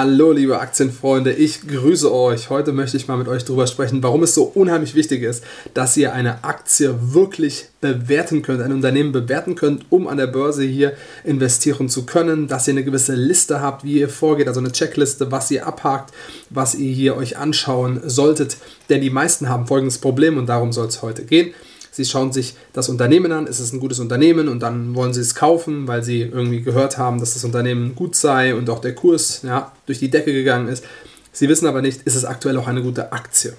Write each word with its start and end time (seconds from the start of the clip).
Hallo 0.00 0.30
liebe 0.30 0.60
Aktienfreunde, 0.60 1.32
ich 1.32 1.66
grüße 1.66 2.14
euch. 2.14 2.50
Heute 2.50 2.70
möchte 2.70 2.96
ich 2.96 3.08
mal 3.08 3.16
mit 3.16 3.26
euch 3.26 3.44
darüber 3.44 3.66
sprechen, 3.66 4.00
warum 4.00 4.22
es 4.22 4.32
so 4.32 4.44
unheimlich 4.44 4.94
wichtig 4.94 5.24
ist, 5.24 5.42
dass 5.74 5.96
ihr 5.96 6.12
eine 6.12 6.44
Aktie 6.44 6.94
wirklich 7.12 7.66
bewerten 7.80 8.42
könnt, 8.42 8.62
ein 8.62 8.70
Unternehmen 8.70 9.10
bewerten 9.10 9.56
könnt, 9.56 9.86
um 9.90 10.06
an 10.06 10.16
der 10.16 10.28
Börse 10.28 10.62
hier 10.62 10.92
investieren 11.24 11.88
zu 11.88 12.06
können, 12.06 12.46
dass 12.46 12.68
ihr 12.68 12.74
eine 12.74 12.84
gewisse 12.84 13.16
Liste 13.16 13.60
habt, 13.60 13.82
wie 13.82 13.98
ihr 13.98 14.08
vorgeht, 14.08 14.46
also 14.46 14.60
eine 14.60 14.70
Checkliste, 14.70 15.32
was 15.32 15.50
ihr 15.50 15.66
abhakt, 15.66 16.14
was 16.48 16.76
ihr 16.76 16.92
hier 16.92 17.16
euch 17.16 17.36
anschauen 17.36 18.00
solltet. 18.04 18.56
Denn 18.90 19.00
die 19.00 19.10
meisten 19.10 19.48
haben 19.48 19.66
folgendes 19.66 19.98
Problem 19.98 20.38
und 20.38 20.46
darum 20.46 20.70
soll 20.70 20.86
es 20.86 21.02
heute 21.02 21.24
gehen. 21.24 21.52
Sie 21.98 22.04
schauen 22.04 22.32
sich 22.32 22.54
das 22.72 22.88
Unternehmen 22.88 23.32
an, 23.32 23.48
ist 23.48 23.58
es 23.58 23.72
ein 23.72 23.80
gutes 23.80 23.98
Unternehmen 23.98 24.46
und 24.46 24.60
dann 24.60 24.94
wollen 24.94 25.12
Sie 25.12 25.20
es 25.20 25.34
kaufen, 25.34 25.88
weil 25.88 26.04
Sie 26.04 26.20
irgendwie 26.20 26.62
gehört 26.62 26.96
haben, 26.96 27.18
dass 27.18 27.34
das 27.34 27.42
Unternehmen 27.42 27.96
gut 27.96 28.14
sei 28.14 28.54
und 28.54 28.70
auch 28.70 28.80
der 28.80 28.94
Kurs 28.94 29.42
ja, 29.42 29.72
durch 29.86 29.98
die 29.98 30.08
Decke 30.08 30.32
gegangen 30.32 30.68
ist. 30.68 30.84
Sie 31.32 31.48
wissen 31.48 31.66
aber 31.66 31.82
nicht, 31.82 32.02
ist 32.02 32.14
es 32.14 32.24
aktuell 32.24 32.56
auch 32.56 32.68
eine 32.68 32.82
gute 32.82 33.10
Aktie. 33.10 33.52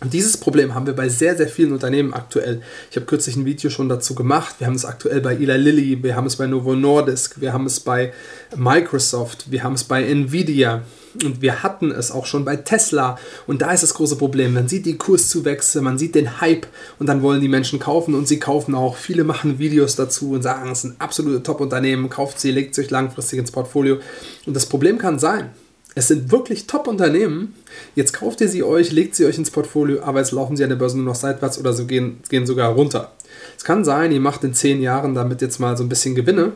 Und 0.00 0.12
dieses 0.12 0.36
Problem 0.36 0.76
haben 0.76 0.86
wir 0.86 0.94
bei 0.94 1.08
sehr, 1.08 1.36
sehr 1.36 1.48
vielen 1.48 1.72
Unternehmen 1.72 2.14
aktuell. 2.14 2.62
Ich 2.88 2.96
habe 2.96 3.06
kürzlich 3.06 3.34
ein 3.34 3.44
Video 3.44 3.68
schon 3.68 3.88
dazu 3.88 4.14
gemacht. 4.14 4.54
Wir 4.58 4.68
haben 4.68 4.74
es 4.74 4.84
aktuell 4.84 5.20
bei 5.20 5.34
Eli 5.34 5.56
Lilly, 5.56 6.02
wir 6.04 6.14
haben 6.14 6.26
es 6.26 6.36
bei 6.36 6.46
Novo 6.46 6.76
Nordisk, 6.76 7.40
wir 7.40 7.52
haben 7.52 7.66
es 7.66 7.80
bei 7.80 8.12
Microsoft, 8.56 9.50
wir 9.50 9.64
haben 9.64 9.74
es 9.74 9.82
bei 9.82 10.04
Nvidia 10.04 10.82
und 11.24 11.42
wir 11.42 11.64
hatten 11.64 11.90
es 11.90 12.12
auch 12.12 12.26
schon 12.26 12.44
bei 12.44 12.54
Tesla. 12.54 13.18
Und 13.48 13.60
da 13.60 13.72
ist 13.72 13.82
das 13.82 13.94
große 13.94 14.14
Problem. 14.14 14.54
Man 14.54 14.68
sieht 14.68 14.86
die 14.86 14.96
Kurszuwächse, 14.96 15.82
man 15.82 15.98
sieht 15.98 16.14
den 16.14 16.40
Hype 16.40 16.68
und 17.00 17.08
dann 17.08 17.20
wollen 17.20 17.40
die 17.40 17.48
Menschen 17.48 17.80
kaufen 17.80 18.14
und 18.14 18.28
sie 18.28 18.38
kaufen 18.38 18.76
auch. 18.76 18.96
Viele 18.96 19.24
machen 19.24 19.58
Videos 19.58 19.96
dazu 19.96 20.30
und 20.30 20.42
sagen, 20.42 20.70
es 20.70 20.82
sind 20.82 21.00
absolute 21.00 21.42
Top-Unternehmen, 21.42 22.08
kauft 22.08 22.38
sie, 22.38 22.52
legt 22.52 22.76
sie 22.76 22.82
euch 22.82 22.90
langfristig 22.90 23.40
ins 23.40 23.50
Portfolio. 23.50 23.98
Und 24.46 24.54
das 24.54 24.66
Problem 24.66 24.98
kann 24.98 25.18
sein, 25.18 25.50
es 25.98 26.06
sind 26.06 26.30
wirklich 26.30 26.68
Top-Unternehmen. 26.68 27.56
Jetzt 27.96 28.12
kauft 28.12 28.40
ihr 28.40 28.48
sie 28.48 28.62
euch, 28.62 28.92
legt 28.92 29.16
sie 29.16 29.26
euch 29.26 29.36
ins 29.36 29.50
Portfolio, 29.50 30.02
aber 30.02 30.20
jetzt 30.20 30.30
laufen 30.30 30.56
sie 30.56 30.62
an 30.62 30.70
der 30.70 30.76
Börse 30.76 30.96
nur 30.96 31.06
noch 31.06 31.16
seitwärts 31.16 31.58
oder 31.58 31.72
so 31.72 31.86
gehen, 31.86 32.20
gehen 32.28 32.46
sogar 32.46 32.70
runter. 32.70 33.10
Es 33.56 33.64
kann 33.64 33.84
sein, 33.84 34.12
ihr 34.12 34.20
macht 34.20 34.44
in 34.44 34.54
zehn 34.54 34.80
Jahren 34.80 35.16
damit 35.16 35.42
jetzt 35.42 35.58
mal 35.58 35.76
so 35.76 35.82
ein 35.82 35.88
bisschen 35.88 36.14
Gewinne. 36.14 36.52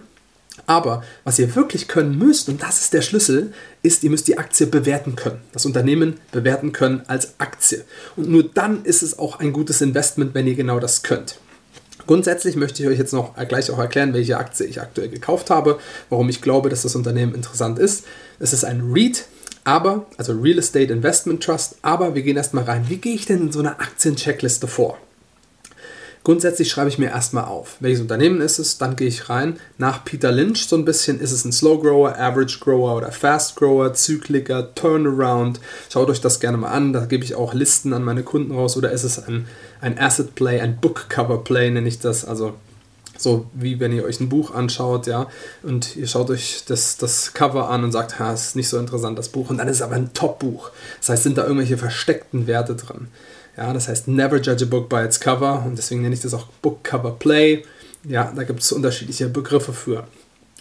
Aber 0.67 1.03
was 1.25 1.41
ihr 1.41 1.57
wirklich 1.57 1.89
können 1.89 2.17
müsst, 2.19 2.49
und 2.49 2.63
das 2.63 2.83
ist 2.83 2.93
der 2.93 3.03
Schlüssel, 3.03 3.53
ist, 3.83 4.05
ihr 4.05 4.11
müsst 4.11 4.29
die 4.29 4.39
Aktie 4.39 4.69
bewerten 4.69 5.17
können. 5.17 5.41
Das 5.53 5.67
Unternehmen 5.67 6.21
bewerten 6.31 6.73
können 6.73 7.03
als 7.09 7.41
Aktie. 7.41 7.85
Und 8.17 8.29
nur 8.29 8.45
dann 8.45 8.85
ist 8.85 9.03
es 9.03 9.19
auch 9.19 9.41
ein 9.41 9.53
gutes 9.53 9.81
Investment, 9.81 10.35
wenn 10.35 10.47
ihr 10.47 10.55
genau 10.55 10.79
das 10.79 11.03
könnt. 11.03 11.41
Grundsätzlich 12.07 12.57
möchte 12.57 12.83
ich 12.83 12.89
euch 12.89 12.99
jetzt 12.99 13.13
noch 13.13 13.37
gleich 13.49 13.71
auch 13.71 13.79
erklären, 13.79 14.13
welche 14.13 14.37
Aktie 14.37 14.67
ich 14.67 14.81
aktuell 14.81 15.09
gekauft 15.09 15.51
habe, 15.51 15.79
warum 16.11 16.29
ich 16.29 16.43
glaube, 16.43 16.69
dass 16.69 16.83
das 16.83 16.97
Unternehmen 16.97 17.35
interessant 17.35 17.79
ist. 17.79 18.05
Es 18.39 18.53
ist 18.53 18.65
ein 18.65 18.83
REIT, 18.93 19.27
aber, 19.65 20.07
also 20.17 20.33
Real 20.33 20.59
Estate 20.59 20.93
Investment 20.93 21.43
Trust, 21.43 21.77
aber 21.83 22.15
wir 22.15 22.23
gehen 22.23 22.37
erstmal 22.37 22.65
rein. 22.65 22.87
Wie 22.89 22.97
gehe 22.97 23.15
ich 23.15 23.27
denn 23.27 23.41
in 23.41 23.53
so 23.53 23.61
einer 23.61 23.81
Aktiencheckliste 23.81 24.67
vor? 24.67 24.99
Grundsätzlich 26.25 26.71
schreibe 26.71 26.89
ich 26.89 26.99
mir 26.99 27.11
erstmal 27.11 27.47
auf, 27.47 27.79
welches 27.81 28.01
Unternehmen 28.01 28.41
ist 28.41 28.61
es, 28.61 28.79
dann 28.79 28.95
gehe 28.95 29.09
ich 29.09 29.29
rein. 29.29 29.59
Nach 29.77 30.05
Peter 30.05 30.31
Lynch 30.31 30.69
so 30.69 30.77
ein 30.77 30.85
bisschen, 30.85 31.19
ist 31.19 31.33
es 31.33 31.45
ein 31.45 31.51
Slow 31.51 31.81
Grower, 31.83 32.17
Average 32.17 32.61
Grower 32.61 32.97
oder 32.97 33.11
Fast 33.11 33.57
Grower, 33.57 33.93
Zykliker, 33.93 34.73
Turnaround. 34.77 35.59
Schaut 35.93 36.09
euch 36.11 36.21
das 36.21 36.39
gerne 36.39 36.59
mal 36.59 36.71
an, 36.71 36.93
da 36.93 37.07
gebe 37.07 37.25
ich 37.25 37.35
auch 37.35 37.55
Listen 37.55 37.93
an 37.93 38.05
meine 38.05 38.23
Kunden 38.23 38.53
raus. 38.53 38.77
Oder 38.77 38.93
ist 38.93 39.03
es 39.03 39.19
ein, 39.27 39.49
ein 39.81 39.99
Asset 39.99 40.37
Play, 40.37 40.61
ein 40.61 40.79
Book 40.81 41.07
Cover 41.09 41.43
Play, 41.43 41.71
nenne 41.71 41.89
ich 41.89 41.99
das. 41.99 42.25
Also 42.25 42.55
so 43.19 43.47
wie 43.55 43.79
wenn 43.81 43.93
ihr 43.93 44.05
euch 44.05 44.21
ein 44.21 44.29
Buch 44.29 44.55
anschaut, 44.55 45.07
ja, 45.07 45.29
und 45.63 45.97
ihr 45.97 46.07
schaut 46.07 46.31
euch 46.31 46.65
das, 46.67 46.97
das 46.97 47.35
Cover 47.35 47.69
an 47.71 47.85
und 47.85 47.93
sagt, 47.93 48.19
ha, 48.19 48.33
ist 48.33 48.57
nicht 48.57 48.69
so 48.69 48.79
interessant, 48.79 49.19
das 49.19 49.29
Buch. 49.29 49.51
Und 49.51 49.59
dann 49.59 49.69
ist 49.69 49.77
es 49.77 49.83
aber 49.83 49.95
ein 49.95 50.13
Top-Buch. 50.13 50.71
Das 51.01 51.11
heißt, 51.11 51.23
sind 51.23 51.39
da 51.39 51.43
irgendwelche 51.43 51.79
versteckten 51.79 52.47
Werte 52.47 52.75
drin. 52.75 53.09
Ja, 53.57 53.73
das 53.73 53.89
heißt 53.89 54.09
Never 54.09 54.41
Judge 54.41 54.65
a 54.65 54.69
Book 54.69 54.89
by 54.89 55.03
its 55.05 55.21
Cover 55.21 55.63
und 55.67 55.77
deswegen 55.77 56.03
nenne 56.03 56.15
ich 56.15 56.23
das 56.23 56.33
auch 56.35 56.47
Book 56.63 56.83
Cover 56.85 57.13
Play. 57.13 57.65
Ja, 58.05 58.33
da 58.35 58.45
gibt 58.45 58.61
es 58.61 58.73
unterschiedliche 58.73 59.29
Begriffe 59.29 59.73
für. 59.73 60.05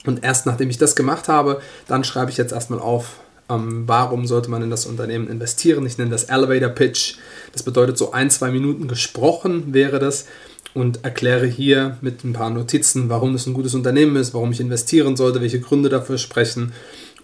Und 0.05 0.23
erst 0.23 0.45
nachdem 0.45 0.69
ich 0.69 0.77
das 0.77 0.95
gemacht 0.95 1.27
habe, 1.27 1.61
dann 1.87 2.03
schreibe 2.03 2.31
ich 2.31 2.37
jetzt 2.37 2.51
erstmal 2.51 2.79
auf, 2.79 3.19
ähm, 3.49 3.83
warum 3.87 4.25
sollte 4.25 4.49
man 4.49 4.61
in 4.61 4.69
das 4.69 4.85
Unternehmen 4.85 5.29
investieren. 5.29 5.85
Ich 5.85 5.97
nenne 5.97 6.11
das 6.11 6.25
Elevator 6.25 6.69
Pitch. 6.69 7.15
Das 7.53 7.63
bedeutet 7.63 7.97
so 7.97 8.11
ein, 8.11 8.29
zwei 8.29 8.51
Minuten 8.51 8.87
gesprochen 8.87 9.73
wäre 9.73 9.99
das 9.99 10.25
und 10.73 11.03
erkläre 11.03 11.45
hier 11.45 11.97
mit 12.01 12.23
ein 12.23 12.33
paar 12.33 12.49
Notizen, 12.49 13.09
warum 13.09 13.35
es 13.35 13.45
ein 13.45 13.53
gutes 13.53 13.73
Unternehmen 13.73 14.15
ist, 14.15 14.33
warum 14.33 14.51
ich 14.51 14.59
investieren 14.59 15.15
sollte, 15.15 15.41
welche 15.41 15.59
Gründe 15.59 15.89
dafür 15.89 16.17
sprechen 16.17 16.71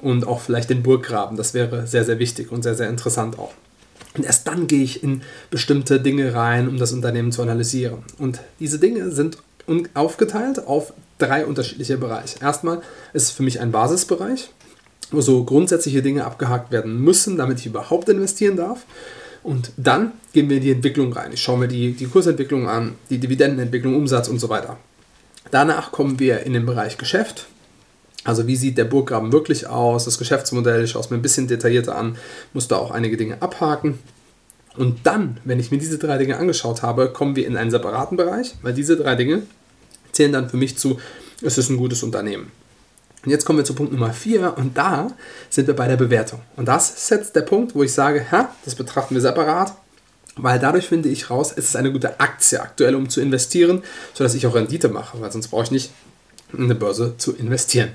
und 0.02 0.28
auch 0.28 0.42
vielleicht 0.42 0.70
den 0.70 0.84
Burggraben. 0.84 1.38
Das 1.38 1.54
wäre 1.54 1.88
sehr, 1.88 2.04
sehr 2.04 2.20
wichtig 2.20 2.52
und 2.52 2.64
sehr, 2.64 2.76
sehr 2.76 2.90
interessant 2.90 3.40
auch. 3.40 3.54
Und 4.18 4.26
erst 4.26 4.48
dann 4.48 4.68
gehe 4.68 4.84
ich 4.84 5.04
in 5.04 5.22
bestimmte 5.50 6.00
Dinge 6.00 6.34
rein, 6.34 6.68
um 6.68 6.78
das 6.78 6.92
Unternehmen 6.92 7.32
zu 7.32 7.42
analysieren. 7.42 8.00
Und 8.18 8.42
diese 8.60 8.80
Dinge 8.80 9.12
sind 9.12 9.38
aufgeteilt 9.94 10.66
auf 10.66 10.94
drei 11.18 11.46
unterschiedliche 11.46 11.98
Bereiche. 11.98 12.40
Erstmal 12.42 12.82
ist 13.14 13.24
es 13.24 13.32
für 13.32 13.44
mich 13.44 13.60
ein 13.60 13.72
Basisbereich, 13.72 14.50
wo 15.12 15.22
so 15.22 15.44
grundsätzliche 15.44 16.02
Dinge 16.02 16.26
abgehakt 16.26 16.72
werden 16.72 17.00
müssen, 17.02 17.38
damit 17.38 17.60
ich 17.60 17.66
überhaupt 17.66 18.10
investieren 18.10 18.58
darf. 18.58 18.86
Und 19.48 19.72
dann 19.78 20.12
gehen 20.34 20.50
wir 20.50 20.58
in 20.58 20.64
die 20.64 20.72
Entwicklung 20.72 21.14
rein. 21.14 21.32
Ich 21.32 21.42
schaue 21.42 21.58
mir 21.58 21.70
die, 21.70 21.94
die 21.94 22.08
Kursentwicklung 22.08 22.68
an, 22.68 22.96
die 23.10 23.18
Dividendenentwicklung, 23.18 23.96
Umsatz 23.96 24.28
und 24.28 24.40
so 24.40 24.50
weiter. 24.50 24.76
Danach 25.52 25.94
kommen 25.94 26.20
wir 26.20 26.42
in 26.42 26.52
den 26.52 26.66
Bereich 26.66 26.98
Geschäft. 26.98 27.48
Also 28.26 28.46
wie 28.46 28.58
sieht 28.58 28.78
der 28.78 28.84
Burggraben 28.84 29.32
wirklich 29.32 29.66
aus, 29.66 30.04
das 30.04 30.18
Geschäftsmodell, 30.18 30.84
ich 30.84 30.92
schaue 30.92 31.02
es 31.02 31.12
mir 31.12 31.16
ein 31.16 31.22
bisschen 31.22 31.48
detaillierter 31.48 31.96
an, 31.96 32.18
muss 32.52 32.68
da 32.68 32.76
auch 32.76 32.92
einige 32.92 33.16
Dinge 33.16 33.42
abhaken. 33.42 34.00
Und 34.76 35.08
dann, 35.08 35.38
wenn 35.46 35.62
ich 35.62 35.72
mir 35.72 35.78
diese 35.78 35.98
drei 35.98 36.18
Dinge 36.18 36.36
angeschaut 36.36 36.82
habe, 36.82 37.14
kommen 37.14 37.38
wir 37.38 37.48
in 37.48 37.56
einen 37.56 37.72
separaten 37.72 38.18
Bereich, 38.18 38.54
weil 38.64 38.74
diese 38.74 38.98
drei 38.98 39.16
Dinge 39.16 39.44
zählen 40.12 40.34
dann 40.34 40.50
für 40.50 40.58
mich 40.58 40.78
zu, 40.78 41.00
es 41.42 41.58
ist 41.58 41.70
ein 41.70 41.78
gutes 41.78 42.04
Unternehmen. 42.04 42.52
Und 43.24 43.32
jetzt 43.32 43.46
kommen 43.46 43.60
wir 43.60 43.66
zu 43.66 43.74
Punkt 43.74 43.92
Nummer 43.92 44.14
4 44.14 44.58
und 44.58 44.78
da 44.78 45.12
sind 45.50 45.68
wir 45.68 45.76
bei 45.76 45.88
der 45.88 45.98
Bewertung. 45.98 46.42
Und 46.56 46.68
das 46.68 46.92
ist 46.92 47.10
jetzt 47.10 47.36
der 47.36 47.42
Punkt, 47.42 47.76
wo 47.76 47.84
ich 47.84 47.94
sage, 47.94 48.32
ha, 48.32 48.54
das 48.64 48.76
betrachten 48.76 49.16
wir 49.16 49.22
separat, 49.22 49.74
weil 50.36 50.60
dadurch 50.60 50.88
finde 50.88 51.10
ich 51.10 51.30
raus, 51.30 51.52
es 51.56 51.66
ist 51.66 51.76
eine 51.76 51.92
gute 51.92 52.20
Aktie 52.20 52.62
aktuell, 52.62 52.96
um 52.96 53.10
zu 53.10 53.22
investieren, 53.22 53.84
sodass 54.14 54.36
ich 54.36 54.46
auch 54.48 54.56
Rendite 54.56 54.90
mache, 54.90 55.20
weil 55.20 55.32
sonst 55.32 55.48
brauche 55.50 55.64
ich 55.64 55.72
nicht 55.72 55.92
in 56.54 56.64
eine 56.64 56.76
Börse 56.76 57.16
zu 57.18 57.36
investieren. 57.36 57.90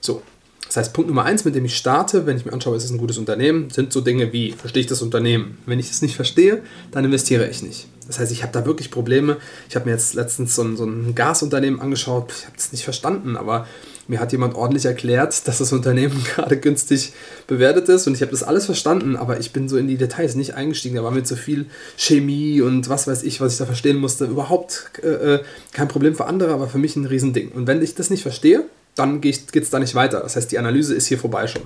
So, 0.00 0.22
das 0.66 0.76
heißt, 0.78 0.92
Punkt 0.92 1.08
Nummer 1.08 1.24
eins, 1.24 1.44
mit 1.44 1.54
dem 1.54 1.64
ich 1.64 1.76
starte, 1.76 2.26
wenn 2.26 2.36
ich 2.36 2.44
mir 2.44 2.52
anschaue, 2.52 2.76
ist 2.76 2.84
es 2.84 2.90
ein 2.90 2.98
gutes 2.98 3.18
Unternehmen, 3.18 3.70
sind 3.70 3.92
so 3.92 4.00
Dinge 4.00 4.32
wie, 4.32 4.52
verstehe 4.52 4.80
ich 4.80 4.86
das 4.86 5.02
Unternehmen? 5.02 5.58
Wenn 5.66 5.78
ich 5.78 5.90
es 5.90 6.02
nicht 6.02 6.16
verstehe, 6.16 6.62
dann 6.90 7.04
investiere 7.04 7.48
ich 7.48 7.62
nicht. 7.62 7.86
Das 8.06 8.18
heißt, 8.18 8.32
ich 8.32 8.42
habe 8.42 8.52
da 8.52 8.66
wirklich 8.66 8.90
Probleme. 8.90 9.36
Ich 9.68 9.76
habe 9.76 9.86
mir 9.86 9.92
jetzt 9.92 10.14
letztens 10.14 10.54
so 10.54 10.62
ein, 10.62 10.76
so 10.76 10.84
ein 10.84 11.14
Gasunternehmen 11.14 11.80
angeschaut, 11.80 12.32
ich 12.36 12.46
habe 12.46 12.56
es 12.56 12.72
nicht 12.72 12.84
verstanden, 12.84 13.36
aber 13.36 13.68
mir 14.08 14.20
hat 14.20 14.32
jemand 14.32 14.54
ordentlich 14.54 14.84
erklärt, 14.84 15.46
dass 15.48 15.58
das 15.58 15.72
Unternehmen 15.72 16.22
gerade 16.34 16.56
günstig 16.56 17.12
bewertet 17.46 17.88
ist 17.88 18.06
und 18.06 18.14
ich 18.14 18.22
habe 18.22 18.30
das 18.30 18.42
alles 18.42 18.66
verstanden, 18.66 19.16
aber 19.16 19.40
ich 19.40 19.52
bin 19.52 19.68
so 19.68 19.76
in 19.76 19.88
die 19.88 19.96
Details 19.96 20.34
nicht 20.34 20.54
eingestiegen. 20.54 20.96
Da 20.96 21.04
war 21.04 21.10
mir 21.10 21.24
zu 21.24 21.36
viel 21.36 21.66
Chemie 21.96 22.60
und 22.60 22.88
was 22.88 23.06
weiß 23.06 23.22
ich, 23.22 23.40
was 23.40 23.52
ich 23.52 23.58
da 23.58 23.66
verstehen 23.66 23.96
musste. 23.96 24.26
Überhaupt 24.26 24.90
äh, 25.02 25.08
äh 25.08 25.40
kein 25.72 25.88
Problem 25.88 26.14
für 26.14 26.26
andere, 26.26 26.52
aber 26.52 26.68
für 26.68 26.78
mich 26.78 26.96
ein 26.96 27.06
Riesending. 27.06 27.50
Und 27.52 27.66
wenn 27.66 27.82
ich 27.82 27.94
das 27.94 28.10
nicht 28.10 28.22
verstehe, 28.22 28.64
dann 28.94 29.20
geht 29.20 29.54
es 29.54 29.70
da 29.70 29.78
nicht 29.78 29.94
weiter. 29.94 30.20
Das 30.20 30.36
heißt, 30.36 30.52
die 30.52 30.58
Analyse 30.58 30.94
ist 30.94 31.06
hier 31.06 31.18
vorbei 31.18 31.46
schon. 31.46 31.62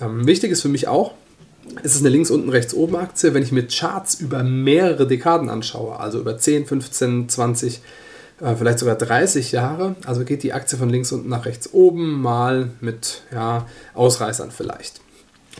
Ähm, 0.00 0.26
wichtig 0.26 0.52
ist 0.52 0.62
für 0.62 0.68
mich 0.68 0.88
auch, 0.88 1.14
es 1.82 1.94
ist 1.94 2.00
eine 2.00 2.10
links 2.10 2.30
unten 2.30 2.50
rechts 2.50 2.74
oben 2.74 2.96
Aktie, 2.96 3.34
wenn 3.34 3.42
ich 3.42 3.52
mir 3.52 3.66
Charts 3.66 4.14
über 4.14 4.42
mehrere 4.42 5.06
Dekaden 5.06 5.48
anschaue, 5.48 5.98
also 5.98 6.20
über 6.20 6.36
10, 6.36 6.66
15, 6.66 7.28
20, 7.28 7.80
äh, 8.40 8.54
vielleicht 8.56 8.78
sogar 8.78 8.96
30 8.96 9.52
Jahre, 9.52 9.96
also 10.06 10.24
geht 10.24 10.42
die 10.42 10.52
Aktie 10.52 10.78
von 10.78 10.88
links 10.88 11.12
unten 11.12 11.28
nach 11.28 11.46
rechts 11.46 11.72
oben, 11.72 12.20
mal 12.20 12.70
mit 12.80 13.22
ja, 13.32 13.66
Ausreißern 13.94 14.50
vielleicht. 14.50 15.00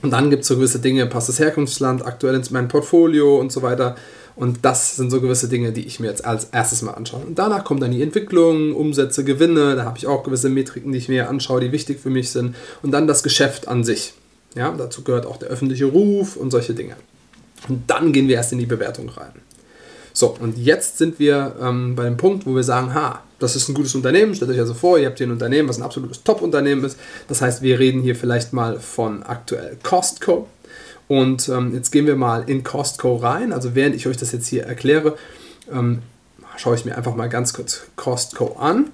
Und 0.03 0.11
dann 0.11 0.31
gibt 0.31 0.43
es 0.43 0.49
so 0.49 0.57
gewisse 0.57 0.81
Dinge, 0.81 1.07
passt 1.07 1.29
das 1.29 1.39
Herkunftsland 1.39 2.05
aktuell 2.05 2.35
ins 2.35 2.51
mein 2.51 2.69
Portfolio 2.69 3.39
und 3.39 3.53
so 3.53 3.63
weiter. 3.63 3.97
Und 4.37 4.65
das 4.65 4.97
sind 4.97 5.11
so 5.11 5.21
gewisse 5.21 5.49
Dinge, 5.49 5.73
die 5.73 5.87
ich 5.87 6.01
mir 6.01 6.09
jetzt 6.09 6.25
als 6.25 6.47
erstes 6.47 6.83
mal 6.83 6.93
anschaue. 6.93 7.21
Und 7.21 7.39
danach 7.39 7.63
kommt 7.63 7.83
dann 7.83 7.93
die 7.93 8.03
Entwicklung, 8.03 8.75
Umsätze, 8.75 9.23
Gewinne. 9.23 9.77
Da 9.77 9.85
habe 9.85 9.97
ich 9.97 10.09
auch 10.09 10.25
gewisse 10.25 10.49
Metriken, 10.49 10.91
die 10.91 10.99
ich 10.99 11.09
mir 11.09 11.29
anschaue, 11.29 11.61
die 11.61 11.71
wichtig 11.71 12.01
für 12.01 12.11
mich 12.11 12.31
sind. 12.31 12.57
Und 12.83 12.91
dann 12.91 13.07
das 13.07 13.23
Geschäft 13.23 13.69
an 13.69 13.85
sich. 13.85 14.15
Ja, 14.57 14.73
dazu 14.77 15.05
gehört 15.05 15.27
auch 15.27 15.37
der 15.37 15.49
öffentliche 15.49 15.85
Ruf 15.85 16.37
und 16.37 16.51
solche 16.51 16.75
Dinge. 16.75 16.97
Und 17.69 17.89
dann 17.89 18.13
gehen 18.13 18.27
wir 18.27 18.37
erst 18.37 18.53
in 18.53 18.59
die 18.59 18.67
Bewertung 18.67 19.09
rein. 19.09 19.33
So, 20.17 20.29
und 20.39 20.57
jetzt 20.57 20.97
sind 20.97 21.19
wir 21.19 21.57
ähm, 21.61 21.97
bei 21.97 22.05
dem 22.05 22.17
Punkt, 22.17 22.47
wo 22.47 22.55
wir 22.55 22.63
sagen, 22.63 22.95
ha, 22.95 23.21
das 23.41 23.57
ist 23.57 23.69
ein 23.69 23.75
gutes 23.75 23.97
Unternehmen. 23.97 24.35
Stellt 24.35 24.53
euch 24.53 24.61
also 24.61 24.73
vor, 24.73 24.97
ihr 24.97 25.07
habt 25.07 25.19
hier 25.19 25.27
ein 25.27 25.33
Unternehmen, 25.33 25.69
was 25.69 25.77
ein 25.77 25.83
absolutes 25.83 26.23
Top-Unternehmen 26.23 26.85
ist. 26.85 26.97
Das 27.27 27.43
heißt, 27.43 27.63
wir 27.63 27.81
reden 27.81 28.01
hier 28.01 28.15
vielleicht 28.15 28.53
mal 28.53 28.79
von 28.79 29.25
aktuell 29.25 29.77
Costco. 29.83 30.49
Und 31.09 31.49
ähm, 31.49 31.75
jetzt 31.75 31.91
gehen 31.91 32.07
wir 32.07 32.15
mal 32.15 32.45
in 32.49 32.63
Costco 32.63 33.17
rein. 33.17 33.53
Also 33.53 33.75
während 33.75 33.97
ich 33.97 34.07
euch 34.07 34.17
das 34.17 34.31
jetzt 34.31 34.47
hier 34.47 34.63
erkläre, 34.65 35.17
ähm, 35.71 35.99
schaue 36.57 36.77
ich 36.77 36.85
mir 36.85 36.97
einfach 36.97 37.17
mal 37.17 37.29
ganz 37.29 37.53
kurz 37.53 37.83
Costco 37.97 38.57
an. 38.57 38.91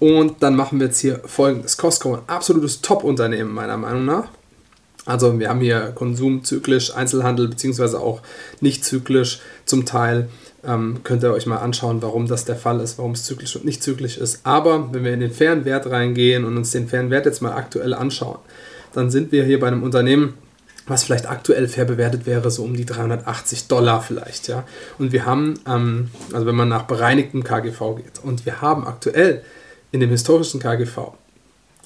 Und 0.00 0.42
dann 0.42 0.56
machen 0.56 0.80
wir 0.80 0.86
jetzt 0.86 1.00
hier 1.00 1.20
folgendes. 1.26 1.76
Costco, 1.76 2.14
ein 2.14 2.22
absolutes 2.28 2.80
Top-Unternehmen 2.80 3.52
meiner 3.52 3.76
Meinung 3.76 4.06
nach. 4.06 4.28
Also 5.04 5.38
wir 5.38 5.48
haben 5.48 5.60
hier 5.60 5.92
Konsum 5.94 6.44
zyklisch, 6.44 6.94
Einzelhandel 6.94 7.48
beziehungsweise 7.48 8.00
auch 8.00 8.20
nicht 8.60 8.84
zyklisch 8.84 9.40
zum 9.64 9.84
Teil. 9.84 10.28
Ähm, 10.64 11.00
könnt 11.02 11.24
ihr 11.24 11.32
euch 11.32 11.46
mal 11.46 11.56
anschauen, 11.56 12.02
warum 12.02 12.28
das 12.28 12.44
der 12.44 12.56
Fall 12.56 12.80
ist, 12.80 12.98
warum 12.98 13.12
es 13.12 13.24
zyklisch 13.24 13.56
und 13.56 13.64
nicht 13.64 13.82
zyklisch 13.82 14.16
ist. 14.16 14.40
Aber 14.44 14.92
wenn 14.92 15.04
wir 15.04 15.12
in 15.12 15.20
den 15.20 15.32
fairen 15.32 15.64
Wert 15.64 15.90
reingehen 15.90 16.44
und 16.44 16.56
uns 16.56 16.70
den 16.70 16.88
fairen 16.88 17.10
Wert 17.10 17.26
jetzt 17.26 17.42
mal 17.42 17.52
aktuell 17.52 17.94
anschauen, 17.94 18.38
dann 18.92 19.10
sind 19.10 19.32
wir 19.32 19.44
hier 19.44 19.58
bei 19.58 19.66
einem 19.66 19.82
Unternehmen, 19.82 20.34
was 20.86 21.04
vielleicht 21.04 21.28
aktuell 21.28 21.66
fair 21.68 21.84
bewertet 21.84 22.26
wäre, 22.26 22.50
so 22.50 22.62
um 22.62 22.76
die 22.76 22.86
380 22.86 23.66
Dollar 23.66 24.02
vielleicht. 24.02 24.48
Ja? 24.48 24.64
Und 24.98 25.12
wir 25.12 25.26
haben, 25.26 25.54
ähm, 25.66 26.10
also 26.32 26.46
wenn 26.46 26.54
man 26.54 26.68
nach 26.68 26.84
bereinigtem 26.84 27.42
KGV 27.42 27.96
geht, 27.96 28.20
und 28.22 28.46
wir 28.46 28.60
haben 28.60 28.86
aktuell 28.86 29.42
in 29.90 30.00
dem 30.00 30.10
historischen 30.10 30.60
KGV 30.60 31.12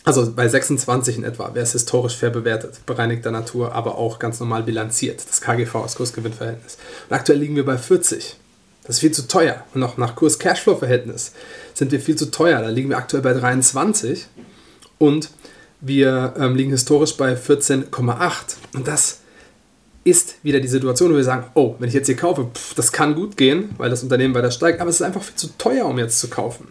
also 0.07 0.33
bei 0.33 0.47
26 0.47 1.19
in 1.19 1.25
etwa 1.25 1.53
wäre 1.53 1.65
es 1.65 1.73
historisch 1.73 2.17
fair 2.17 2.31
bewertet, 2.31 2.87
bereinigter 2.87 3.33
Natur, 3.33 3.75
aber 3.75 3.99
auch 3.99 4.21
ganz 4.21 4.39
normal 4.39 4.63
bilanziert, 4.63 5.21
das 5.29 5.41
KGV, 5.41 5.83
das 5.83 5.97
Kursgewinnverhältnis. 5.97 6.79
Und 7.09 7.17
aktuell 7.17 7.41
liegen 7.41 7.57
wir 7.57 7.65
bei 7.65 7.77
40. 7.77 8.37
Das 8.87 8.97
ist 8.97 9.01
viel 9.01 9.13
zu 9.13 9.27
teuer. 9.27 9.65
Und 9.75 9.83
auch 9.83 9.97
nach 9.97 10.15
Kurs-Cashflow-Verhältnis 10.15 11.33
sind 11.75 11.93
wir 11.93 12.01
viel 12.01 12.17
zu 12.17 12.31
teuer. 12.31 12.61
Da 12.61 12.69
liegen 12.69 12.89
wir 12.89 12.97
aktuell 12.97 13.23
bei 13.23 13.33
23 13.33 14.27
und 14.99 15.31
wir 15.81 16.35
ähm, 16.39 16.55
liegen 16.55 16.71
historisch 16.71 17.17
bei 17.17 17.35
14,8. 17.35 18.31
Und 18.75 18.87
das 18.89 19.21
ist 20.07 20.37
wieder 20.45 20.61
die 20.61 20.69
Situation, 20.69 21.13
wo 21.13 21.17
wir 21.17 21.25
sagen, 21.25 21.47
oh, 21.55 21.75
wenn 21.81 21.89
ich 21.89 21.95
jetzt 21.95 22.07
hier 22.07 22.17
kaufe, 22.17 22.49
pff, 22.55 22.75
das 22.75 22.93
kann 22.93 23.17
gut 23.17 23.37
gehen, 23.37 23.71
weil 23.77 23.91
das 23.91 24.05
Unternehmen 24.05 24.35
weiter 24.35 24.53
steigt, 24.53 24.81
aber 24.81 24.89
es 24.89 24.97
ist 24.97 25.03
einfach 25.03 25.23
viel 25.23 25.35
zu 25.35 25.49
teuer, 25.59 25.85
um 25.87 25.99
jetzt 25.99 26.21
zu 26.21 26.29
kaufen. 26.29 26.69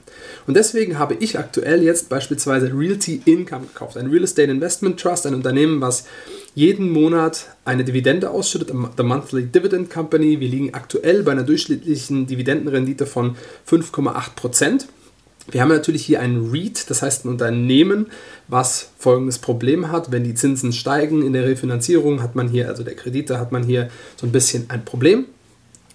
Und 0.47 0.55
deswegen 0.55 0.97
habe 0.97 1.15
ich 1.19 1.37
aktuell 1.37 1.83
jetzt 1.83 2.07
beispielsweise 2.07 2.71
Realty 2.73 3.21
Income 3.25 3.67
gekauft, 3.73 3.97
ein 3.97 4.07
Real 4.07 4.23
Estate 4.23 4.49
Investment 4.49 4.99
Trust, 4.99 5.27
ein 5.27 5.35
Unternehmen, 5.35 5.81
was 5.81 6.05
jeden 6.53 6.89
Monat 6.89 7.47
eine 7.65 7.83
Dividende 7.83 8.29
ausschüttet, 8.29 8.71
The 8.95 9.03
Monthly 9.03 9.47
Dividend 9.47 9.89
Company. 9.89 10.39
Wir 10.39 10.47
liegen 10.47 10.73
aktuell 10.73 11.23
bei 11.23 11.33
einer 11.33 11.43
durchschnittlichen 11.43 12.27
Dividendenrendite 12.27 13.05
von 13.05 13.35
5,8 13.69 14.35
Prozent. 14.35 14.87
Wir 15.47 15.61
haben 15.61 15.69
natürlich 15.69 16.05
hier 16.05 16.21
ein 16.21 16.49
REIT, 16.51 16.89
das 16.89 17.01
heißt 17.01 17.25
ein 17.25 17.29
Unternehmen, 17.29 18.07
was 18.47 18.89
folgendes 18.97 19.39
Problem 19.39 19.91
hat. 19.91 20.11
Wenn 20.11 20.23
die 20.23 20.33
Zinsen 20.33 20.73
steigen 20.73 21.21
in 21.21 21.33
der 21.33 21.45
Refinanzierung, 21.45 22.23
hat 22.23 22.35
man 22.35 22.47
hier, 22.47 22.67
also 22.67 22.83
der 22.83 22.95
Kredite, 22.95 23.39
hat 23.39 23.51
man 23.51 23.63
hier 23.63 23.89
so 24.15 24.25
ein 24.25 24.31
bisschen 24.31 24.69
ein 24.69 24.83
Problem. 24.85 25.25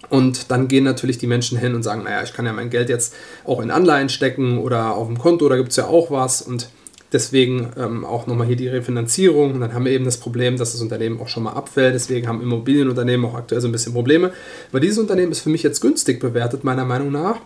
Und 0.09 0.51
dann 0.51 0.67
gehen 0.67 0.83
natürlich 0.83 1.17
die 1.17 1.27
Menschen 1.27 1.57
hin 1.57 1.75
und 1.75 1.83
sagen, 1.83 2.03
naja, 2.03 2.23
ich 2.23 2.33
kann 2.33 2.45
ja 2.45 2.53
mein 2.53 2.69
Geld 2.69 2.89
jetzt 2.89 3.13
auch 3.45 3.61
in 3.61 3.71
Anleihen 3.71 4.09
stecken 4.09 4.57
oder 4.57 4.95
auf 4.95 5.07
dem 5.07 5.17
Konto, 5.17 5.47
da 5.47 5.57
gibt 5.57 5.69
es 5.69 5.75
ja 5.75 5.87
auch 5.87 6.11
was. 6.11 6.41
Und 6.41 6.69
deswegen 7.13 7.71
ähm, 7.77 8.05
auch 8.05 8.27
nochmal 8.27 8.47
hier 8.47 8.55
die 8.55 8.67
Refinanzierung. 8.67 9.53
Und 9.53 9.61
dann 9.61 9.73
haben 9.73 9.85
wir 9.85 9.91
eben 9.91 10.05
das 10.05 10.17
Problem, 10.17 10.57
dass 10.57 10.71
das 10.71 10.81
Unternehmen 10.81 11.19
auch 11.19 11.27
schon 11.27 11.43
mal 11.43 11.53
abfällt. 11.53 11.93
Deswegen 11.93 12.27
haben 12.27 12.41
Immobilienunternehmen 12.41 13.25
auch 13.25 13.35
aktuell 13.35 13.61
so 13.61 13.67
ein 13.67 13.71
bisschen 13.71 13.93
Probleme. 13.93 14.31
Aber 14.69 14.79
dieses 14.79 14.97
Unternehmen 14.97 15.31
ist 15.31 15.41
für 15.41 15.49
mich 15.49 15.63
jetzt 15.63 15.81
günstig 15.81 16.19
bewertet, 16.19 16.63
meiner 16.63 16.85
Meinung 16.85 17.11
nach. 17.11 17.37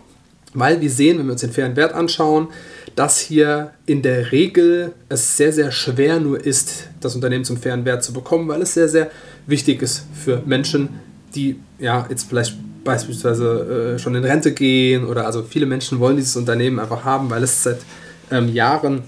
Weil 0.56 0.80
wir 0.80 0.90
sehen, 0.90 1.18
wenn 1.18 1.26
wir 1.26 1.32
uns 1.32 1.42
den 1.42 1.52
fairen 1.52 1.76
Wert 1.76 1.92
anschauen, 1.92 2.48
dass 2.94 3.20
hier 3.20 3.72
in 3.84 4.00
der 4.00 4.32
Regel 4.32 4.92
es 5.10 5.36
sehr, 5.36 5.52
sehr 5.52 5.70
schwer 5.70 6.18
nur 6.18 6.44
ist, 6.44 6.88
das 7.00 7.14
Unternehmen 7.14 7.44
zum 7.44 7.58
fairen 7.58 7.84
Wert 7.84 8.02
zu 8.02 8.12
bekommen, 8.12 8.48
weil 8.48 8.62
es 8.62 8.72
sehr, 8.72 8.88
sehr 8.88 9.10
wichtig 9.46 9.82
ist 9.82 10.06
für 10.14 10.42
Menschen, 10.46 10.88
die 11.34 11.60
ja 11.78 12.06
jetzt 12.08 12.28
vielleicht 12.28 12.56
beispielsweise 12.84 13.96
äh, 13.96 13.98
schon 13.98 14.14
in 14.14 14.24
Rente 14.24 14.52
gehen 14.52 15.04
oder 15.04 15.26
also 15.26 15.42
viele 15.42 15.66
Menschen 15.66 16.00
wollen 16.00 16.16
dieses 16.16 16.36
Unternehmen 16.36 16.78
einfach 16.78 17.04
haben, 17.04 17.28
weil 17.28 17.42
es 17.42 17.62
seit 17.62 17.80
ähm, 18.30 18.48
Jahren 18.48 19.02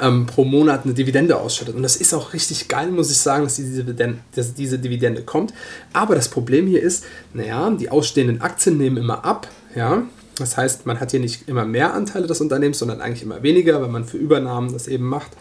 ähm, 0.00 0.26
pro 0.26 0.44
Monat 0.44 0.84
eine 0.84 0.94
Dividende 0.94 1.36
ausschüttet. 1.36 1.74
Und 1.74 1.82
das 1.82 1.96
ist 1.96 2.14
auch 2.14 2.32
richtig 2.32 2.68
geil, 2.68 2.92
muss 2.92 3.10
ich 3.10 3.16
sagen, 3.16 3.44
dass 3.44 3.56
diese, 3.56 3.82
Dividende, 3.82 4.18
dass 4.36 4.54
diese 4.54 4.78
Dividende 4.78 5.22
kommt. 5.22 5.52
Aber 5.92 6.14
das 6.14 6.28
Problem 6.28 6.68
hier 6.68 6.82
ist, 6.82 7.04
naja, 7.34 7.70
die 7.70 7.90
ausstehenden 7.90 8.40
Aktien 8.40 8.76
nehmen 8.76 8.98
immer 8.98 9.24
ab, 9.24 9.48
ja, 9.74 10.04
das 10.38 10.56
heißt, 10.56 10.86
man 10.86 11.00
hat 11.00 11.10
hier 11.10 11.20
nicht 11.20 11.48
immer 11.48 11.64
mehr 11.64 11.94
Anteile 11.94 12.26
des 12.26 12.40
Unternehmens, 12.40 12.78
sondern 12.78 13.00
eigentlich 13.00 13.22
immer 13.22 13.42
weniger, 13.42 13.80
weil 13.80 13.88
man 13.88 14.04
für 14.04 14.18
Übernahmen 14.18 14.72
das 14.72 14.88
eben 14.88 15.08
macht. 15.08 15.32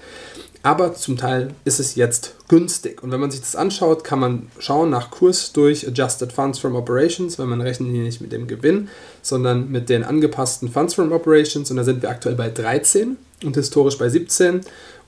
Aber 0.63 0.95
zum 0.95 1.15
Teil 1.15 1.53
ist 1.63 1.79
es 1.79 1.93
jetzt 1.93 2.35
günstig. 2.47 3.03
Und 3.03 3.11
wenn 3.11 3.19
man 3.19 3.29
sich 3.29 3.39
das 3.39 3.55
anschaut, 3.55 4.03
kann 4.03 4.17
man 4.17 4.47
schauen 4.57 4.89
nach 4.89 5.11
Kurs 5.11 5.53
durch 5.53 5.87
Adjusted 5.87 6.33
Funds 6.33 6.57
from 6.57 6.75
Operations, 6.75 7.37
weil 7.37 7.45
man 7.45 7.61
rechnet 7.61 7.91
hier 7.91 8.01
nicht 8.01 8.19
mit 8.19 8.31
dem 8.31 8.47
Gewinn, 8.47 8.89
sondern 9.21 9.69
mit 9.69 9.89
den 9.89 10.03
angepassten 10.03 10.71
Funds 10.71 10.95
from 10.95 11.11
Operations. 11.11 11.69
Und 11.69 11.77
da 11.77 11.83
sind 11.83 12.01
wir 12.01 12.09
aktuell 12.09 12.33
bei 12.33 12.49
13 12.49 13.15
und 13.43 13.55
historisch 13.55 13.99
bei 13.99 14.09
17. 14.09 14.61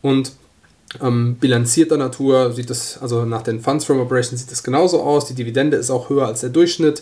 Und 0.03 0.33
ähm, 1.01 1.37
bilanzierter 1.39 1.97
Natur 1.97 2.53
sieht 2.53 2.69
es, 2.69 2.99
also 3.01 3.25
nach 3.25 3.41
den 3.41 3.59
Funds 3.59 3.83
from 3.83 3.99
Operations 3.99 4.39
sieht 4.39 4.51
es 4.51 4.61
genauso 4.61 5.01
aus. 5.01 5.25
Die 5.25 5.33
Dividende 5.33 5.77
ist 5.77 5.89
auch 5.89 6.09
höher 6.09 6.27
als 6.27 6.41
der 6.41 6.51
Durchschnitt. 6.51 7.01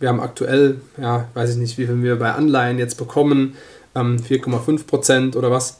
Wir 0.00 0.08
haben 0.08 0.20
aktuell, 0.20 0.80
ja, 1.00 1.28
weiß 1.34 1.50
ich 1.50 1.56
nicht, 1.56 1.78
wie 1.78 1.86
viel 1.86 2.02
wir 2.02 2.18
bei 2.18 2.32
Anleihen 2.32 2.78
jetzt 2.78 2.96
bekommen, 2.96 3.54
ähm, 3.94 4.16
4,5 4.18 4.86
Prozent 4.86 5.36
oder 5.36 5.50
was. 5.50 5.78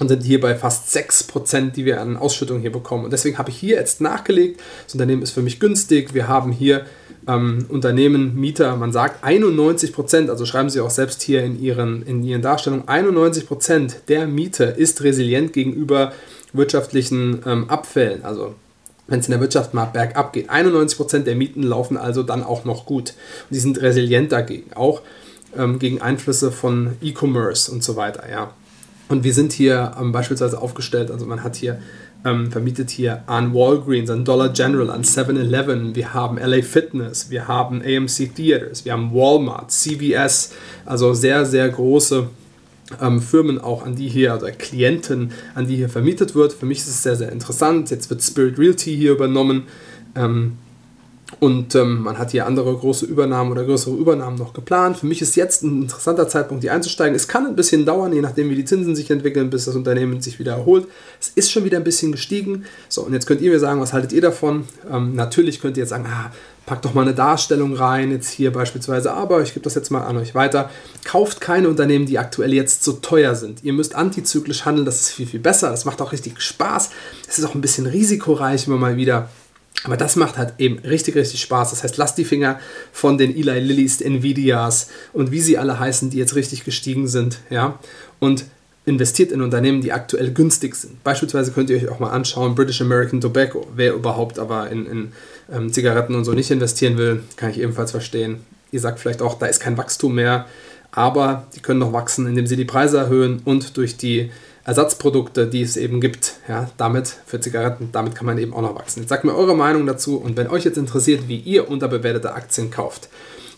Und 0.00 0.08
sind 0.08 0.22
hier 0.22 0.40
bei 0.40 0.54
fast 0.54 0.90
6 0.92 1.24
Prozent, 1.24 1.76
die 1.76 1.84
wir 1.84 2.00
an 2.00 2.16
Ausschüttung 2.16 2.60
hier 2.60 2.72
bekommen. 2.72 3.04
Und 3.04 3.12
deswegen 3.12 3.36
habe 3.38 3.50
ich 3.50 3.56
hier 3.56 3.76
jetzt 3.76 4.00
nachgelegt. 4.00 4.60
Das 4.86 4.94
Unternehmen 4.94 5.22
ist 5.22 5.32
für 5.32 5.42
mich 5.42 5.60
günstig. 5.60 6.14
Wir 6.14 6.26
haben 6.26 6.52
hier 6.52 6.86
ähm, 7.28 7.66
Unternehmen, 7.68 8.34
Mieter, 8.34 8.76
man 8.76 8.92
sagt 8.92 9.22
91 9.22 9.92
Prozent, 9.92 10.30
also 10.30 10.46
schreiben 10.46 10.70
Sie 10.70 10.80
auch 10.80 10.90
selbst 10.90 11.22
hier 11.22 11.44
in 11.44 11.60
Ihren, 11.60 12.02
in 12.02 12.22
Ihren 12.24 12.42
Darstellungen, 12.42 12.88
91 12.88 13.46
Prozent 13.46 14.00
der 14.08 14.26
Miete 14.26 14.64
ist 14.64 15.02
resilient 15.02 15.52
gegenüber 15.52 16.12
wirtschaftlichen 16.52 17.42
ähm, 17.46 17.68
Abfällen. 17.68 18.24
Also 18.24 18.54
wenn 19.10 19.20
es 19.20 19.26
in 19.26 19.32
der 19.32 19.40
Wirtschaft 19.40 19.74
mal 19.74 19.84
bergab 19.84 20.32
geht. 20.32 20.50
91% 20.50 21.24
der 21.24 21.36
Mieten 21.36 21.62
laufen 21.62 21.98
also 21.98 22.22
dann 22.22 22.42
auch 22.42 22.64
noch 22.64 22.86
gut. 22.86 23.10
Und 23.10 23.54
die 23.54 23.60
sind 23.60 23.82
resilient 23.82 24.32
dagegen, 24.32 24.72
auch 24.72 25.02
ähm, 25.54 25.78
gegen 25.78 26.00
Einflüsse 26.00 26.50
von 26.50 26.96
E-Commerce 27.02 27.70
und 27.70 27.84
so 27.84 27.96
weiter. 27.96 28.30
Ja. 28.30 28.54
Und 29.08 29.24
wir 29.24 29.34
sind 29.34 29.52
hier 29.52 29.92
ähm, 30.00 30.12
beispielsweise 30.12 30.62
aufgestellt, 30.62 31.10
also 31.10 31.26
man 31.26 31.42
hat 31.42 31.56
hier 31.56 31.80
ähm, 32.24 32.52
vermietet 32.52 32.90
hier 32.90 33.22
an 33.26 33.54
Walgreens, 33.54 34.10
an 34.10 34.24
Dollar 34.24 34.50
General, 34.50 34.90
an 34.90 35.02
7-Eleven, 35.02 35.94
wir 35.94 36.14
haben 36.14 36.38
LA 36.38 36.62
Fitness, 36.62 37.30
wir 37.30 37.48
haben 37.48 37.82
AMC 37.82 38.34
Theaters, 38.34 38.84
wir 38.84 38.92
haben 38.92 39.12
Walmart, 39.12 39.72
CVS, 39.72 40.52
also 40.84 41.14
sehr, 41.14 41.46
sehr 41.46 41.68
große 41.68 42.28
ähm, 43.00 43.20
Firmen 43.20 43.60
auch, 43.60 43.84
an 43.84 43.96
die 43.96 44.08
hier, 44.08 44.32
also 44.32 44.46
Klienten, 44.58 45.32
an 45.54 45.66
die 45.66 45.76
hier 45.76 45.88
vermietet 45.88 46.34
wird. 46.34 46.52
Für 46.52 46.66
mich 46.66 46.78
ist 46.78 46.88
es 46.88 47.02
sehr, 47.02 47.16
sehr 47.16 47.32
interessant. 47.32 47.90
Jetzt 47.90 48.10
wird 48.10 48.22
Spirit 48.22 48.58
Realty 48.58 48.96
hier 48.96 49.12
übernommen. 49.12 49.64
Ähm, 50.14 50.58
und 51.38 51.74
ähm, 51.74 52.02
man 52.02 52.18
hat 52.18 52.32
hier 52.32 52.46
andere 52.46 52.76
große 52.76 53.06
Übernahmen 53.06 53.52
oder 53.52 53.64
größere 53.64 53.94
Übernahmen 53.94 54.36
noch 54.36 54.52
geplant. 54.52 54.98
Für 54.98 55.06
mich 55.06 55.22
ist 55.22 55.36
jetzt 55.36 55.62
ein 55.62 55.82
interessanter 55.82 56.28
Zeitpunkt, 56.28 56.64
hier 56.64 56.72
einzusteigen. 56.72 57.14
Es 57.14 57.28
kann 57.28 57.46
ein 57.46 57.56
bisschen 57.56 57.86
dauern, 57.86 58.12
je 58.12 58.20
nachdem, 58.20 58.50
wie 58.50 58.56
die 58.56 58.64
Zinsen 58.64 58.96
sich 58.96 59.10
entwickeln, 59.10 59.48
bis 59.48 59.66
das 59.66 59.76
Unternehmen 59.76 60.20
sich 60.20 60.38
wieder 60.38 60.52
erholt. 60.52 60.88
Es 61.20 61.28
ist 61.28 61.52
schon 61.52 61.64
wieder 61.64 61.78
ein 61.78 61.84
bisschen 61.84 62.12
gestiegen. 62.12 62.64
So, 62.88 63.02
und 63.02 63.12
jetzt 63.12 63.26
könnt 63.26 63.40
ihr 63.40 63.52
mir 63.52 63.60
sagen, 63.60 63.80
was 63.80 63.92
haltet 63.92 64.12
ihr 64.12 64.20
davon? 64.20 64.64
Ähm, 64.90 65.14
natürlich 65.14 65.60
könnt 65.60 65.76
ihr 65.76 65.82
jetzt 65.82 65.90
sagen, 65.90 66.06
ah, 66.08 66.32
packt 66.66 66.84
doch 66.84 66.94
mal 66.94 67.02
eine 67.02 67.14
Darstellung 67.14 67.74
rein, 67.74 68.10
jetzt 68.10 68.30
hier 68.30 68.52
beispielsweise, 68.52 69.12
aber 69.12 69.42
ich 69.42 69.54
gebe 69.54 69.64
das 69.64 69.74
jetzt 69.74 69.90
mal 69.90 70.04
an 70.04 70.16
euch 70.16 70.34
weiter. 70.34 70.70
Kauft 71.04 71.40
keine 71.40 71.68
Unternehmen, 71.68 72.06
die 72.06 72.18
aktuell 72.18 72.52
jetzt 72.52 72.84
so 72.84 72.92
teuer 72.92 73.34
sind. 73.34 73.64
Ihr 73.64 73.72
müsst 73.72 73.94
antizyklisch 73.94 74.64
handeln, 74.64 74.84
das 74.84 75.00
ist 75.00 75.08
viel, 75.10 75.26
viel 75.26 75.40
besser. 75.40 75.70
Das 75.70 75.84
macht 75.84 76.00
auch 76.02 76.12
richtig 76.12 76.40
Spaß. 76.40 76.90
Es 77.28 77.38
ist 77.38 77.44
auch 77.44 77.54
ein 77.54 77.60
bisschen 77.60 77.86
risikoreich 77.86 78.66
immer 78.66 78.76
mal 78.76 78.96
wieder. 78.96 79.28
Aber 79.84 79.96
das 79.96 80.16
macht 80.16 80.36
halt 80.36 80.54
eben 80.58 80.78
richtig, 80.80 81.14
richtig 81.14 81.40
Spaß. 81.40 81.70
Das 81.70 81.82
heißt, 81.82 81.96
lasst 81.96 82.18
die 82.18 82.24
Finger 82.24 82.60
von 82.92 83.18
den 83.18 83.34
Eli 83.34 83.60
Lillys, 83.60 84.00
Nvidias 84.00 84.90
und 85.12 85.30
wie 85.30 85.40
sie 85.40 85.58
alle 85.58 85.78
heißen, 85.78 86.10
die 86.10 86.18
jetzt 86.18 86.34
richtig 86.34 86.64
gestiegen 86.64 87.08
sind. 87.08 87.38
Ja? 87.48 87.78
Und 88.18 88.44
investiert 88.84 89.32
in 89.32 89.40
Unternehmen, 89.42 89.80
die 89.80 89.92
aktuell 89.92 90.32
günstig 90.32 90.74
sind. 90.74 91.02
Beispielsweise 91.04 91.52
könnt 91.52 91.70
ihr 91.70 91.76
euch 91.76 91.88
auch 91.88 92.00
mal 92.00 92.10
anschauen, 92.10 92.54
British 92.54 92.80
American 92.80 93.20
Tobacco. 93.20 93.66
Wer 93.74 93.94
überhaupt 93.94 94.38
aber 94.38 94.70
in, 94.70 94.86
in 94.86 95.12
ähm, 95.52 95.72
Zigaretten 95.72 96.14
und 96.14 96.24
so 96.24 96.32
nicht 96.32 96.50
investieren 96.50 96.98
will, 96.98 97.22
kann 97.36 97.50
ich 97.50 97.60
ebenfalls 97.60 97.90
verstehen. 97.90 98.40
Ihr 98.72 98.80
sagt 98.80 99.00
vielleicht 99.00 99.22
auch, 99.22 99.38
da 99.38 99.46
ist 99.46 99.60
kein 99.60 99.76
Wachstum 99.76 100.14
mehr, 100.14 100.46
aber 100.92 101.46
die 101.54 101.60
können 101.60 101.80
noch 101.80 101.92
wachsen, 101.92 102.26
indem 102.26 102.46
sie 102.46 102.56
die 102.56 102.64
Preise 102.64 102.98
erhöhen 102.98 103.40
und 103.44 103.76
durch 103.76 103.96
die 103.96 104.30
Ersatzprodukte, 104.64 105.46
die 105.46 105.62
es 105.62 105.76
eben 105.76 106.00
gibt, 106.00 106.34
ja, 106.48 106.70
damit 106.76 107.08
für 107.26 107.40
Zigaretten, 107.40 107.90
damit 107.92 108.14
kann 108.14 108.26
man 108.26 108.38
eben 108.38 108.52
auch 108.52 108.62
noch 108.62 108.74
wachsen. 108.74 109.00
Jetzt 109.00 109.08
sagt 109.08 109.24
mir 109.24 109.34
eure 109.34 109.56
Meinung 109.56 109.86
dazu 109.86 110.18
und 110.18 110.36
wenn 110.36 110.48
euch 110.48 110.64
jetzt 110.64 110.78
interessiert, 110.78 111.28
wie 111.28 111.38
ihr 111.38 111.70
unterbewertete 111.70 112.34
Aktien 112.34 112.70
kauft, 112.70 113.08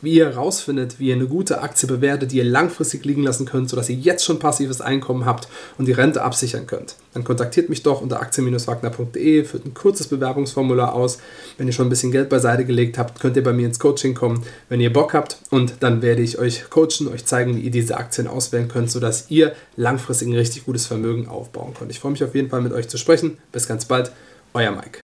wie 0.03 0.15
ihr 0.15 0.27
herausfindet, 0.27 0.99
wie 0.99 1.09
ihr 1.09 1.15
eine 1.15 1.27
gute 1.27 1.63
Aktie 1.63 1.89
bewertet, 1.89 2.33
die 2.33 2.39
ihr 2.39 2.45
langfristig 2.45 3.05
liegen 3.05 3.23
lassen 3.23 3.47
könnt, 3.47 3.71
sodass 3.71 3.89
ihr 3.89 3.97
jetzt 3.97 4.25
schon 4.25 4.39
passives 4.39 4.81
Einkommen 4.81 5.25
habt 5.25 5.49
und 5.79 5.87
die 5.87 5.93
Rente 5.93 6.23
absichern 6.23 6.67
könnt. 6.67 6.97
Dann 7.15 7.25
kontaktiert 7.25 7.69
mich 7.69 7.83
doch 7.83 8.01
unter 8.01 8.21
aktien-wagner.de, 8.21 9.45
führt 9.45 9.65
ein 9.65 9.75
kurzes 9.75 10.09
Bewerbungsformular 10.09 10.93
aus. 10.93 11.19
Wenn 11.57 11.67
ihr 11.67 11.73
schon 11.73 11.87
ein 11.87 11.91
bisschen 11.91 12.13
Geld 12.13 12.29
beiseite 12.29 12.65
gelegt 12.65 12.99
habt, 12.99 13.21
könnt 13.21 13.37
ihr 13.37 13.45
bei 13.45 13.53
mir 13.53 13.67
ins 13.67 13.79
Coaching 13.79 14.15
kommen, 14.15 14.43
wenn 14.69 14.81
ihr 14.81 14.93
Bock 14.93 15.15
habt 15.15 15.39
und 15.51 15.75
dann 15.81 16.03
werde 16.03 16.23
ich 16.23 16.39
euch 16.39 16.69
coachen, 16.69 17.09
euch 17.09 17.25
zeigen, 17.25 17.57
wie 17.57 17.61
ihr 17.61 17.71
diese 17.71 17.97
Aktien 17.97 18.27
auswählen 18.27 18.69
könnt, 18.69 18.91
sodass 18.91 19.27
ihr 19.31 19.55
langfristig 19.77 20.29
ein 20.29 20.35
richtig 20.35 20.65
gutes 20.65 20.87
Vermögen 20.87 21.29
aufbauen 21.29 21.75
könnt. 21.79 21.91
Ich 21.91 22.01
freue 22.01 22.13
mich 22.13 22.25
auf 22.25 22.35
jeden 22.35 22.51
Fall 22.51 22.61
mit 22.61 22.73
euch 22.73 22.89
zu 22.89 22.99
sprechen. 22.99 23.39
Bis 23.53 23.69
ganz 23.69 23.85
bald, 23.85 24.13
euer 24.55 24.73
Mike. 24.73 25.01